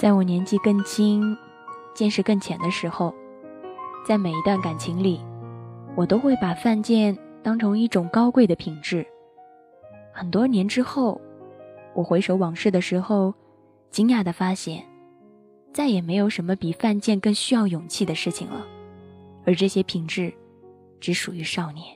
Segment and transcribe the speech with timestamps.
[0.00, 1.36] 在我年纪更轻、
[1.92, 3.14] 见识更浅的时候，
[4.02, 5.20] 在每一段感情里，
[5.94, 9.06] 我都会把犯贱当成一种高贵的品质。
[10.10, 11.20] 很多年之后，
[11.92, 13.34] 我回首往事的时候，
[13.90, 14.82] 惊讶地发现，
[15.70, 18.66] 再也没有什么比犯贱更需要勇气的事情了。
[19.44, 20.32] 而这些品质，
[20.98, 21.94] 只属于少年。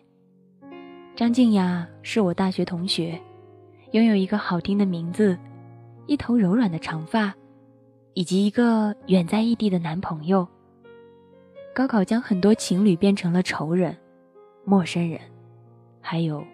[1.16, 3.18] 张静雅是我大学同学，
[3.92, 5.38] 拥有一个好听的名字，
[6.06, 7.34] 一头柔软的长发，
[8.14, 10.46] 以及一个远在异地的男朋友。
[11.74, 13.96] 高考将很多情侣变成了仇人、
[14.64, 15.20] 陌生人，
[16.00, 16.44] 还有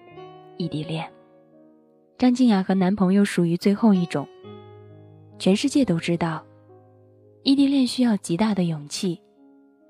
[0.56, 1.06] 异地恋。
[2.16, 4.26] 张静雅和男朋友属于最后一种。
[5.38, 6.44] 全世界都知道，
[7.42, 9.20] 异地恋需要极大的勇气，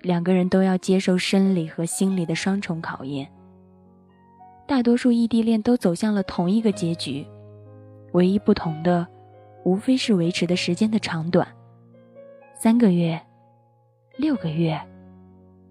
[0.00, 3.28] 两个人都要接受生理和心理的双重考验。
[4.66, 7.26] 大多数异地恋都走向了同一个结局，
[8.12, 9.06] 唯一不同的，
[9.64, 11.46] 无非是维持的时间的长短，
[12.62, 13.18] 三个月、
[14.18, 14.78] 六个月，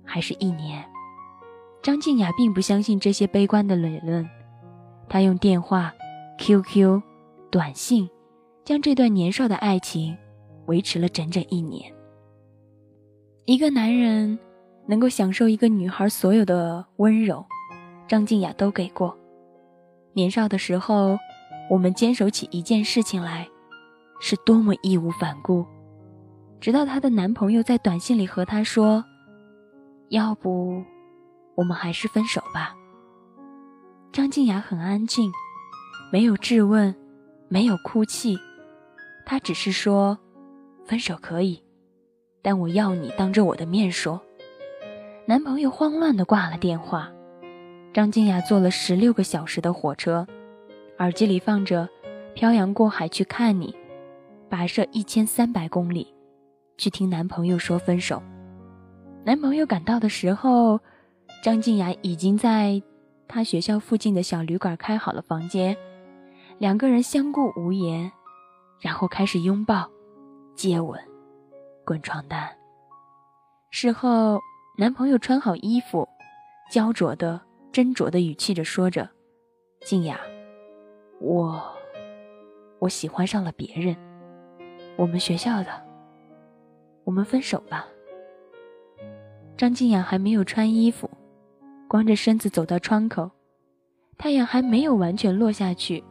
[0.03, 0.83] 还是一年。
[1.83, 4.27] 张静雅并不相信这些悲观的理论，
[5.07, 5.93] 她用电话、
[6.39, 6.99] QQ、
[7.51, 8.09] 短信，
[8.65, 10.17] 将这段年少的爱情
[10.65, 11.93] 维持了整整一年。
[13.45, 14.39] 一个男人
[14.87, 17.45] 能够享受一个女孩所有的温柔。
[18.07, 19.15] 张静雅都给过。
[20.13, 21.19] 年少的时候，
[21.69, 23.47] 我们坚守起一件事情来，
[24.19, 25.63] 是多么义无反顾。
[26.61, 29.03] 直到她的男朋友在短信里和她说
[30.09, 30.83] ：“要不，
[31.55, 32.75] 我们还是分手吧。”
[34.11, 35.31] 张静雅很安静，
[36.11, 36.93] 没有质问，
[37.47, 38.37] 没有哭泣，
[39.25, 40.17] 她只是说
[40.85, 41.63] ：“分手可以，
[42.41, 44.21] 但我要你当着我的面说。”
[45.25, 47.11] 男朋友慌乱地挂了电话。
[47.93, 50.27] 张静雅坐了十六个小时的火车，
[50.99, 51.87] 耳机里放着
[52.33, 53.75] 《漂洋过海去看你》，
[54.53, 56.13] 跋涉一千三百公里，
[56.79, 58.23] 去听男朋友说分手。
[59.25, 60.79] 男朋友赶到的时候，
[61.43, 62.81] 张静雅已经在
[63.27, 65.75] 他学校附近的小旅馆开好了房间，
[66.57, 68.09] 两个人相顾无言，
[68.79, 69.89] 然后开始拥抱、
[70.55, 70.97] 接吻、
[71.85, 72.49] 滚床单。
[73.71, 74.39] 事后，
[74.77, 76.07] 男朋友穿好衣服，
[76.71, 77.41] 焦灼的。
[77.71, 79.07] 斟酌的语气着说着
[79.85, 80.19] ：“静雅，
[81.21, 81.61] 我，
[82.79, 83.95] 我喜欢上了别人，
[84.97, 85.85] 我们学校的，
[87.09, 87.87] 我们分手吧。”
[89.57, 91.09] 张静雅还没有穿衣服，
[91.87, 93.31] 光着身子走到窗口，
[94.15, 96.03] 太阳还没有完全落下去，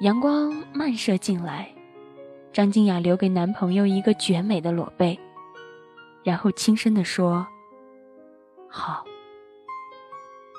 [0.00, 1.68] 阳光漫射进来，
[2.52, 5.16] 张静雅留给男朋友一个绝美的裸背，
[6.24, 7.46] 然后轻声地说
[8.68, 9.04] ：“好。”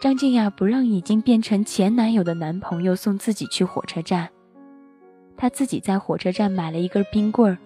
[0.01, 4.29] 张静雅不让已经变成前男友的男朋友送自己去火车站，
[5.35, 7.57] 她自己在火车站买了一根冰棍儿，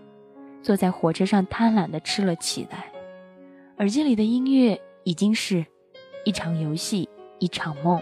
[0.61, 2.91] 坐在火车上贪婪地吃了起来。
[3.77, 5.65] 耳机里的音乐已经是
[6.25, 7.07] 一场游戏，
[7.39, 8.01] 一场梦。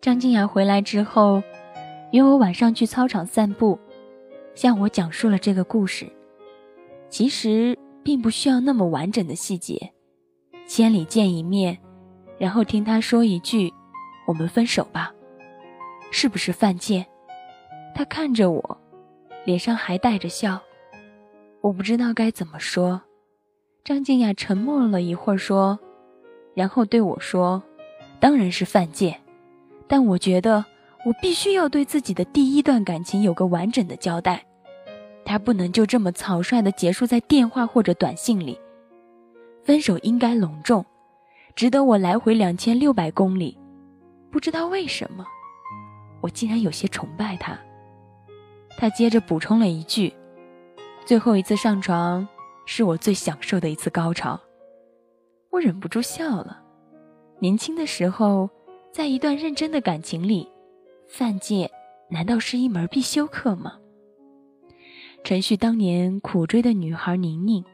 [0.00, 1.42] 张静雅回来之后，
[2.12, 3.78] 约我晚上去操场散步，
[4.54, 6.10] 向我讲述了这个故事。
[7.08, 9.92] 其实并不需要那么完整的细节，
[10.66, 11.78] 千里见一面。
[12.38, 13.72] 然后听他说一句
[14.26, 15.12] ：“我们分手吧。”
[16.10, 17.06] 是不是犯贱？
[17.94, 18.80] 他看着我，
[19.44, 20.60] 脸上还带着笑。
[21.64, 23.00] 我不知道该怎么说。
[23.84, 25.78] 张静雅沉默了一会儿，说，
[26.52, 27.62] 然后对我说
[28.20, 29.18] ：“当然是犯贱，
[29.86, 30.62] 但我觉得
[31.06, 34.44] 我必须要对自己的第一段感情有个完整的交代，
[35.24, 38.60] 他不能就这么草率的结束在电话或者短信里。
[39.62, 40.84] 分手应该隆重。”
[41.56, 43.56] 值得我来回两千六百公里，
[44.30, 45.24] 不知道为什么，
[46.20, 47.58] 我竟然有些崇拜他。
[48.76, 50.12] 他接着补充了一句
[51.04, 52.26] ：“最后一次上床
[52.66, 54.40] 是我最享受的一次高潮。”
[55.50, 56.60] 我忍不住笑了。
[57.38, 58.48] 年轻的时候，
[58.90, 60.48] 在一段认真的感情里，
[61.08, 61.70] 犯贱
[62.10, 63.78] 难道是一门必修课吗？
[65.22, 67.64] 陈旭当年苦追的女孩宁宁，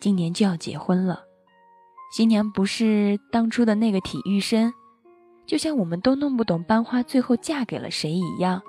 [0.00, 1.24] 今年就要结婚了。
[2.12, 4.72] 新娘不是当初的那个体育生，
[5.46, 8.62] 就像我们都弄不懂班花最后嫁给了谁一样。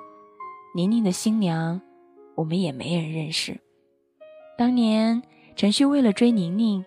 [0.75, 1.81] 宁宁的新娘，
[2.36, 3.59] 我们也没人认识。
[4.62, 5.24] 当年
[5.56, 6.86] 陈旭为了追宁宁，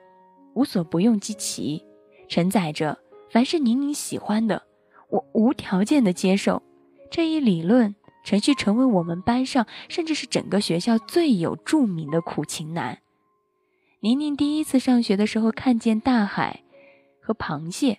[0.54, 1.84] 无所不用其极，
[2.28, 2.96] 承载着
[3.32, 4.62] 凡是宁宁喜欢的，
[5.10, 6.62] 我无条件的接受。
[7.10, 13.00] 这一理论，陈旭成为我们班上，甚至是整个学校最有著名的苦情男。
[13.98, 16.62] 宁宁第一次上学的时候，看见大海
[17.20, 17.98] 和螃蟹，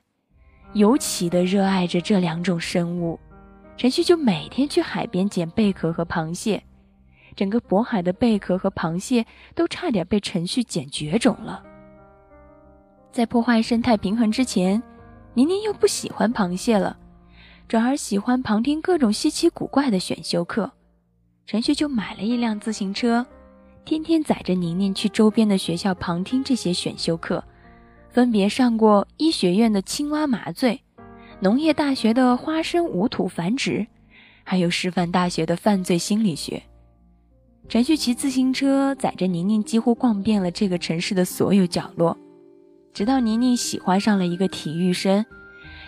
[0.71, 3.19] 尤其的热爱着这两种生物。
[3.75, 6.63] 陈旭就每天去海边捡贝壳和螃蟹，
[7.35, 11.63] 整个渤海的贝壳和螃蟹都差点被陈旭捡绝种了。
[13.11, 14.81] 在破坏生态平衡之前，
[15.33, 16.97] 宁宁又不喜欢螃蟹了，
[17.67, 20.71] 转而喜欢旁听各种稀奇古怪的选修课。
[21.45, 23.25] 陈旭就买了一辆自行车，
[23.85, 27.43] 天天载着宁宁去周边的学校旁听这些选修课，
[28.09, 30.81] 分别上过医学院的青蛙麻醉、
[31.39, 33.85] 农业大学的花生无土繁殖，
[34.43, 36.61] 还有师范大学的犯罪心理学。
[37.67, 42.17] 陈旭骑自行车载着宁宁，几乎逛遍了这个城市的所有角落。
[42.93, 45.25] 直到宁宁喜欢上了一个体育生，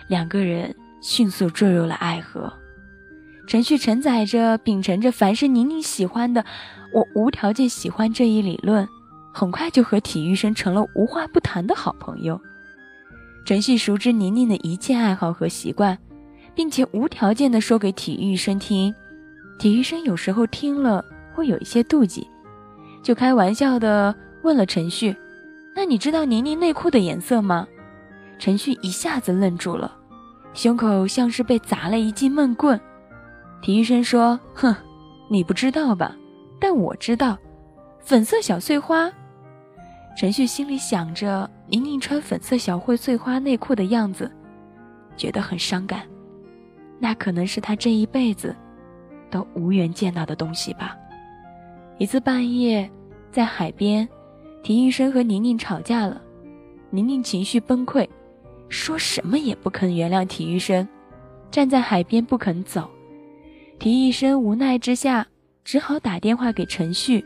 [0.08, 2.52] 两个人迅速坠入了爱河。
[3.46, 6.44] 陈旭承载着、秉承着凡是宁宁喜欢的，
[6.92, 8.86] 我无条件喜欢这一理论，
[9.32, 12.38] 很快就和体育生成了无话不谈的好朋友。
[13.46, 15.96] 陈旭熟知宁宁的一切爱好和习惯，
[16.54, 18.94] 并且无条件的说给体育生听。
[19.58, 21.02] 体育生有时候听了
[21.38, 22.28] 会有一些妒忌，
[23.00, 24.12] 就开玩笑的
[24.42, 25.14] 问了陈旭。
[25.72, 27.64] 那你知道宁宁内裤的颜色吗？
[28.40, 29.96] 陈旭一下子愣住了，
[30.52, 32.78] 胸口像是被砸了一记闷棍。
[33.62, 34.74] 体育生说：“哼，
[35.30, 36.16] 你不知道吧？
[36.60, 37.38] 但我知道，
[38.00, 39.08] 粉色小碎花。”
[40.18, 44.28] 陈旭心里想着宁宁穿粉色小灰碎花内裤的样子，
[45.16, 46.02] 觉得很伤感。
[46.98, 48.52] 那可能是他这一辈子
[49.30, 50.96] 都无缘见到的东西吧。
[51.98, 52.88] 一次半夜，
[53.32, 54.08] 在海边。
[54.62, 56.20] 体育生和宁宁吵架了，
[56.90, 58.06] 宁宁情绪崩溃，
[58.68, 60.86] 说什么也不肯原谅体育生，
[61.50, 62.88] 站在海边不肯走。
[63.78, 65.26] 体育生无奈之下，
[65.64, 67.24] 只好打电话给陈旭，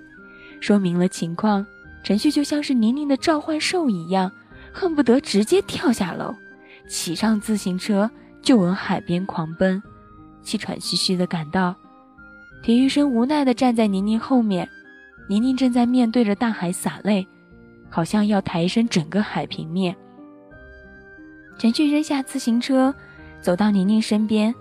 [0.61, 1.67] 说明了情况。
[2.05, 4.31] 陈旭就像是宁宁的召唤兽一样，
[4.73, 6.35] 恨不得直接跳下楼，
[6.89, 8.11] 骑上自行车
[8.41, 9.83] 就往海边狂奔，
[10.43, 11.75] 气喘吁吁地赶到。
[12.63, 14.69] 体育生无奈地站在宁宁后面。
[15.29, 17.27] 宁宁正在面对着大海洒泪，
[17.89, 19.95] 好像要抬升整个海平面。
[21.59, 22.95] 陈旭扔下自行车，
[23.41, 24.55] 走到宁宁身边，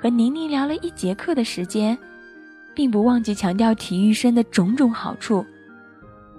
[0.00, 1.96] 和宁宁聊了一节课的时间，
[2.74, 5.44] 并不忘记强调体育生的种种好处。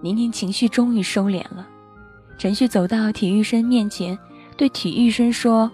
[0.01, 1.67] 宁宁情绪终于收敛了。
[2.37, 4.17] 陈旭走到体育生面前，
[4.55, 5.69] 对体育生说：“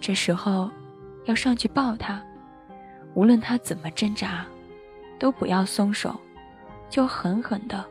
[0.00, 0.70] 这时候
[1.24, 2.22] 要上去抱他，
[3.14, 4.44] 无论他怎么挣扎，
[5.20, 6.18] 都不要松手。”
[6.90, 7.84] 就狠狠地、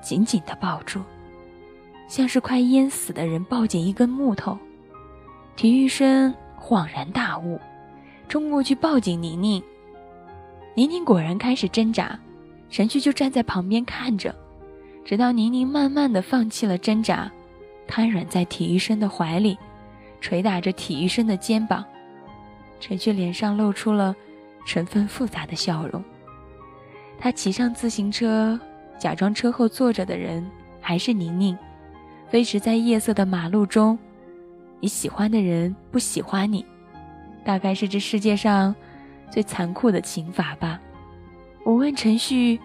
[0.00, 1.02] 紧紧地抱住，
[2.08, 4.58] 像是快淹死的人抱紧一根木头。
[5.54, 7.60] 体育生恍然大悟，
[8.26, 9.62] 冲过去抱紧宁宁。
[10.74, 12.18] 宁宁果然开始挣扎，
[12.70, 14.34] 神旭就站在旁边看着，
[15.04, 17.30] 直到宁宁慢慢地放弃了挣扎，
[17.86, 19.58] 瘫软在体育生的怀里，
[20.22, 21.84] 捶打着体育生的肩膀。
[22.80, 24.16] 陈旭脸上露出了
[24.64, 26.02] 成分复杂的笑容。
[27.20, 28.58] 他骑上自行车，
[28.96, 30.48] 假装车后坐着的人
[30.80, 31.58] 还是宁宁，
[32.28, 33.98] 飞驰在夜色的马路中。
[34.80, 36.64] 你喜欢的人不喜欢你，
[37.44, 38.72] 大概是这世界上
[39.30, 40.80] 最残酷的刑罚吧。
[41.64, 42.58] 我问陈旭：“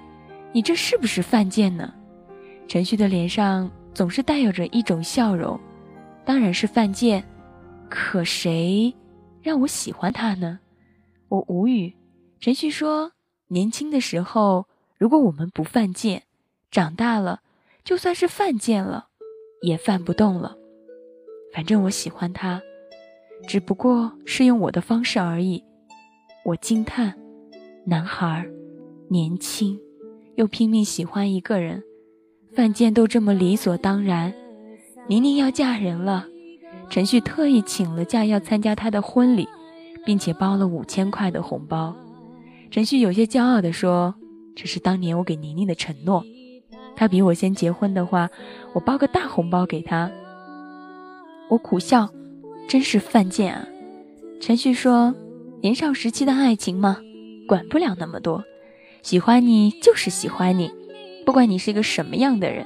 [0.54, 1.92] 你这是不是犯贱呢？”
[2.70, 5.60] 陈旭的脸上总是带有着一种笑容
[6.24, 7.24] ：“当然是犯贱，
[7.90, 8.94] 可谁
[9.42, 10.60] 让我喜欢他呢？”
[11.28, 11.92] 我无语。
[12.40, 13.12] 陈旭说。
[13.54, 14.66] 年轻的时候，
[14.98, 16.24] 如果我们不犯贱，
[16.72, 17.42] 长大了，
[17.84, 19.10] 就算是犯贱了，
[19.62, 20.58] 也犯不动了。
[21.54, 22.60] 反正我喜欢他，
[23.48, 25.64] 只不过是用我的方式而已。
[26.46, 27.14] 我惊叹，
[27.86, 28.44] 男孩，
[29.08, 29.80] 年轻，
[30.34, 31.84] 又拼命喜欢一个人，
[32.56, 34.34] 犯贱都这么理所当然。
[35.08, 36.26] 宁宁要嫁人了，
[36.90, 39.48] 陈旭特意请了假要参加她的婚礼，
[40.04, 41.96] 并且包了五千块的红包。
[42.74, 44.16] 陈旭有些骄傲地说
[44.58, 46.26] ：“这是当年我给宁宁的承诺。
[46.96, 48.32] 他比我先结婚的话，
[48.74, 50.10] 我包个大红包给他。”
[51.52, 52.10] 我苦笑
[52.68, 53.68] ：“真是犯贱啊！”
[54.42, 55.14] 陈旭说
[55.62, 56.98] ：“年少时期的爱情嘛，
[57.48, 58.44] 管不了那么多。
[59.04, 60.72] 喜欢你就是喜欢你，
[61.28, 62.66] 不管你是个什么样的人，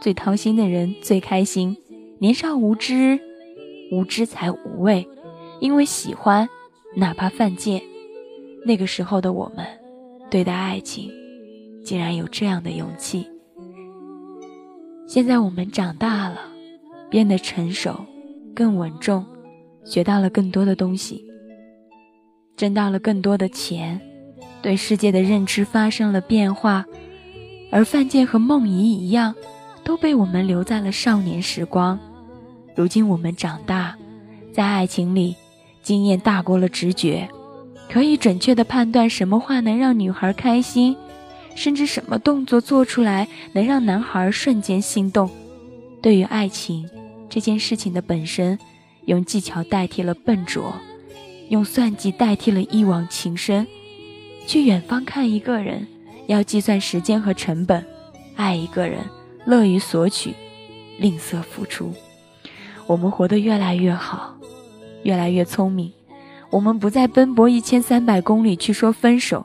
[0.00, 1.76] 最掏心的人最开心。
[2.20, 3.18] 年少无知，
[3.90, 5.08] 无知才无畏。
[5.58, 6.48] 因为喜欢，
[6.94, 7.82] 哪怕犯贱。”
[8.68, 9.66] 那个时候的我们，
[10.30, 11.10] 对待爱情，
[11.82, 13.26] 竟然有这样的勇气。
[15.06, 16.38] 现在我们长大了，
[17.08, 17.98] 变得成熟，
[18.54, 19.24] 更稳重，
[19.86, 21.24] 学到了更多的东西，
[22.58, 23.98] 挣到了更多的钱，
[24.60, 26.84] 对世界的认知发生了变化。
[27.72, 29.34] 而范建和梦怡一样，
[29.82, 31.98] 都被我们留在了少年时光。
[32.76, 33.96] 如今我们长大，
[34.52, 35.34] 在爱情里，
[35.82, 37.26] 经验大过了直觉。
[37.90, 40.96] 可以准确的判断什么话能让女孩开心，
[41.54, 45.28] 甚至什么动作做出来能让男孩瞬间心动。
[46.02, 46.88] 对于爱情
[47.28, 48.58] 这件事情的本身，
[49.06, 50.74] 用技巧代替了笨拙，
[51.48, 53.66] 用算计代替了一往情深。
[54.46, 55.86] 去远方看一个人，
[56.26, 57.82] 要计算时间和成本；
[58.36, 59.00] 爱一个人，
[59.44, 60.34] 乐于索取，
[60.98, 61.92] 吝啬付出。
[62.86, 64.36] 我们活得越来越好，
[65.02, 65.92] 越来越聪明。
[66.50, 69.44] 我们不再奔波一千三百公里去说分手，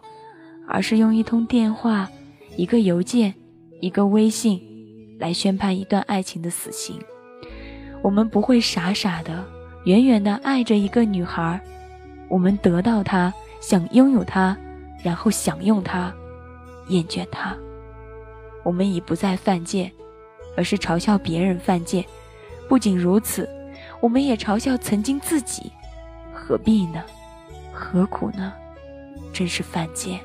[0.68, 2.10] 而是用一通电话、
[2.56, 3.34] 一个邮件、
[3.82, 4.62] 一个微信，
[5.20, 6.98] 来宣判一段爱情的死刑。
[8.02, 9.44] 我们不会傻傻的、
[9.84, 11.60] 远远的爱着一个女孩，
[12.30, 14.58] 我们得到她，想拥有她，
[15.04, 16.14] 然后享用她，
[16.88, 17.56] 厌倦她。
[18.64, 19.92] 我们已不再犯贱，
[20.56, 22.04] 而是嘲笑别人犯贱。
[22.70, 23.48] 不仅如此，
[24.00, 25.70] 我们也嘲笑曾经自己。
[26.46, 27.02] 何必呢？
[27.72, 28.52] 何苦呢？
[29.32, 30.20] 真是犯贱！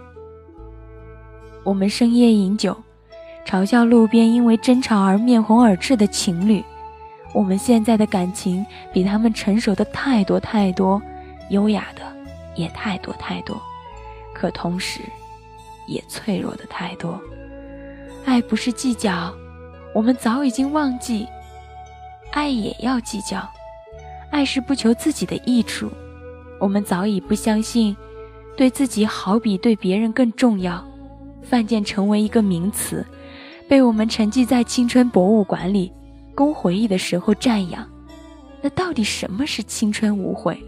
[1.63, 2.77] 我们深夜饮酒，
[3.47, 6.65] 嘲笑路边因为争吵而面红耳赤的情侣。
[7.33, 11.01] 我们现在的感情比他们成熟的太多太多，
[11.51, 12.03] 优雅的
[12.57, 13.57] 也太多太多，
[14.35, 15.01] 可同时，
[15.87, 17.21] 也脆弱的太多。
[18.25, 19.33] 爱不是计较，
[19.95, 21.29] 我们早已经忘记，
[22.33, 23.49] 爱也要计较。
[24.33, 25.89] 爱是不求自己的益处。
[26.59, 27.97] 我们早已不相信，
[28.57, 30.85] 对自己好比对别人更重要。
[31.43, 33.07] 犯贱成为一个名词，
[33.69, 35.91] 被我们沉寂在青春博物馆里，
[36.35, 37.89] 供回忆的时候瞻仰。
[38.61, 40.63] 那到底什么是青春无悔？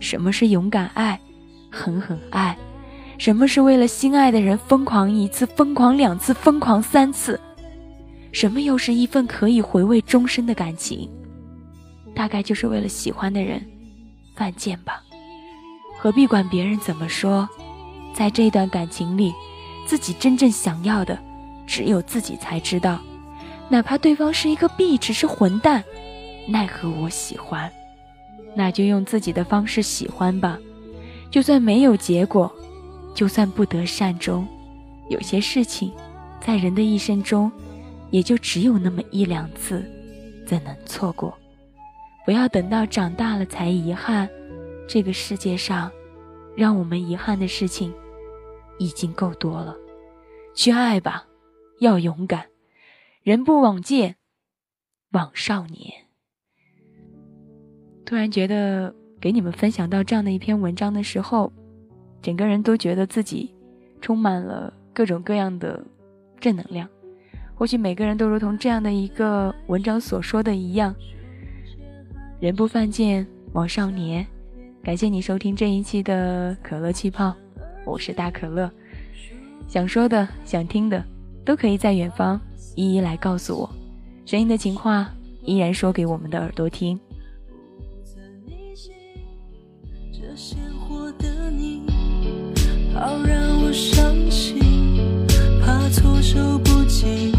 [0.00, 1.18] 什么是勇敢爱、
[1.70, 2.58] 狠狠爱？
[3.18, 7.38] 什么是为了心爱的人疯狂一次、疯狂两次、疯狂三次？
[8.32, 11.08] 什么又是一份可以回味终身的感情？
[12.14, 13.64] 大概就是为了喜欢的人
[14.34, 15.00] 犯贱吧。
[16.02, 17.48] 何必管别人怎么说？
[18.12, 19.32] 在这段感情里，
[19.86, 21.16] 自己真正想要的，
[21.64, 22.98] 只有自己才知道。
[23.68, 25.84] 哪怕对方是一个壁纸，是混蛋，
[26.48, 27.70] 奈何我喜欢，
[28.56, 30.58] 那就用自己的方式喜欢吧。
[31.30, 32.52] 就算没有结果，
[33.14, 34.44] 就算不得善终，
[35.08, 35.92] 有些事情，
[36.44, 37.48] 在人的一生中，
[38.10, 39.88] 也就只有那么一两次，
[40.48, 41.32] 怎能错过？
[42.26, 44.28] 不要等到长大了才遗憾。
[44.86, 45.90] 这个世界上，
[46.56, 47.92] 让我们遗憾的事情
[48.78, 49.76] 已经够多了。
[50.54, 51.26] 去爱吧，
[51.80, 52.46] 要勇敢。
[53.22, 54.16] 人不枉见，
[55.12, 55.92] 枉少年。
[58.04, 61.50] 突然觉得给你们分享到这样的一篇文章的时候，
[62.20, 63.54] 整个人都觉得自己
[64.00, 65.82] 充满了各种各样的
[66.38, 66.88] 正能量。
[67.54, 70.94] 或许每个人都如同这样的一个文章所说的一样：
[72.40, 74.26] 人不犯贱，枉少年。
[74.84, 77.32] 感谢你收听这一期的可乐气泡，
[77.86, 78.68] 我是大可乐。
[79.68, 81.00] 想说的、想听的，
[81.44, 82.40] 都可以在远方
[82.74, 83.70] 一一来告诉我。
[84.26, 85.08] 声音的情话
[85.44, 86.98] 依然说给我们的耳朵听。
[90.12, 91.82] 这鲜活的你，
[92.92, 94.58] 好让我伤心，
[95.64, 97.32] 怕措手不及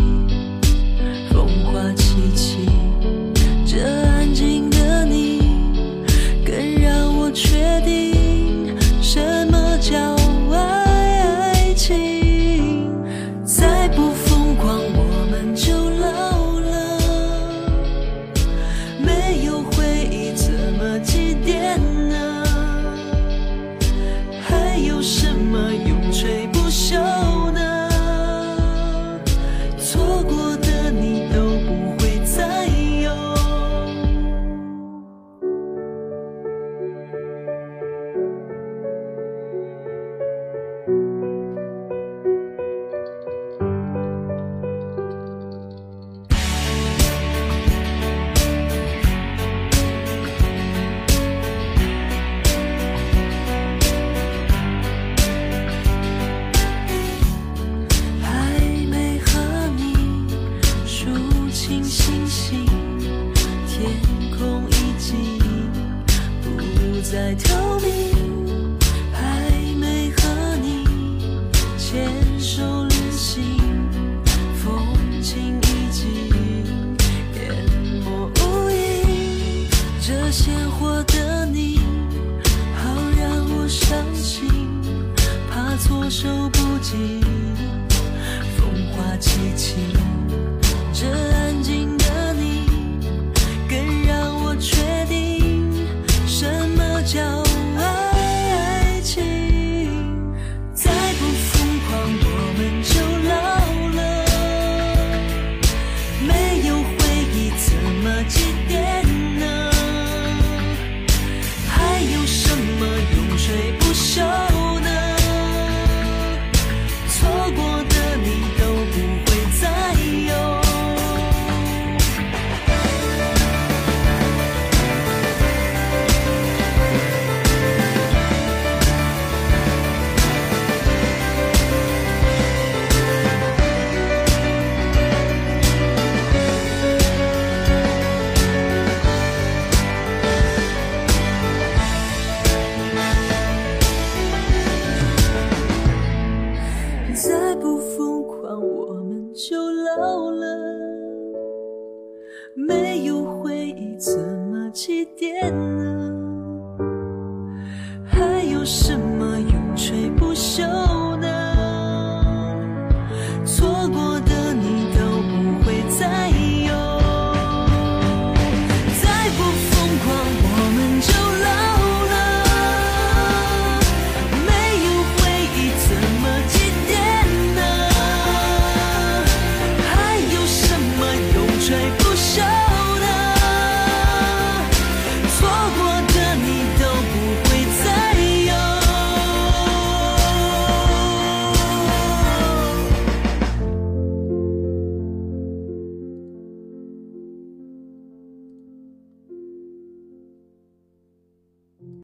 [80.33, 81.12] 鲜活的